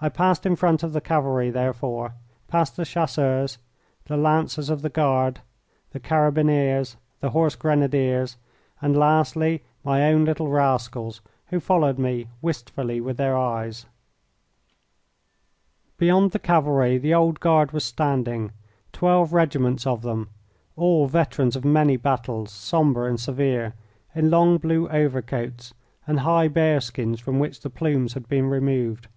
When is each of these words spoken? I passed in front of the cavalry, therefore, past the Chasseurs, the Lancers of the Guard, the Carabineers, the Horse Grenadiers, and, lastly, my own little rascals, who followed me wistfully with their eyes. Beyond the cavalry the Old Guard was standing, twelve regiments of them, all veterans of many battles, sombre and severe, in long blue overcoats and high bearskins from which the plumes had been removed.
I 0.00 0.08
passed 0.08 0.46
in 0.46 0.54
front 0.54 0.84
of 0.84 0.92
the 0.92 1.00
cavalry, 1.00 1.50
therefore, 1.50 2.14
past 2.46 2.76
the 2.76 2.84
Chasseurs, 2.84 3.58
the 4.04 4.16
Lancers 4.16 4.70
of 4.70 4.82
the 4.82 4.88
Guard, 4.88 5.40
the 5.90 5.98
Carabineers, 5.98 6.94
the 7.18 7.30
Horse 7.30 7.56
Grenadiers, 7.56 8.36
and, 8.80 8.96
lastly, 8.96 9.64
my 9.82 10.04
own 10.06 10.24
little 10.24 10.46
rascals, 10.46 11.20
who 11.48 11.58
followed 11.58 11.98
me 11.98 12.28
wistfully 12.40 13.00
with 13.00 13.16
their 13.16 13.36
eyes. 13.36 13.86
Beyond 15.96 16.30
the 16.30 16.38
cavalry 16.38 16.96
the 16.96 17.12
Old 17.14 17.40
Guard 17.40 17.72
was 17.72 17.82
standing, 17.84 18.52
twelve 18.92 19.32
regiments 19.32 19.84
of 19.84 20.02
them, 20.02 20.30
all 20.76 21.08
veterans 21.08 21.56
of 21.56 21.64
many 21.64 21.96
battles, 21.96 22.52
sombre 22.52 23.08
and 23.08 23.18
severe, 23.18 23.74
in 24.14 24.30
long 24.30 24.58
blue 24.58 24.88
overcoats 24.90 25.74
and 26.06 26.20
high 26.20 26.46
bearskins 26.46 27.18
from 27.18 27.40
which 27.40 27.60
the 27.62 27.68
plumes 27.68 28.12
had 28.12 28.28
been 28.28 28.46
removed. 28.48 29.08